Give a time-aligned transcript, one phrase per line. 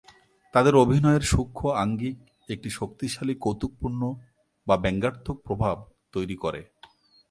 [0.53, 2.17] তাদের অভিনয়ের সূক্ষ্ম আঙ্গিক
[2.49, 4.01] একটি শক্তিশালী কৌতুকপূর্ণ
[4.67, 5.77] বা ব্যঙ্গাত্মক প্রভাব
[6.11, 6.61] তৈরি করে।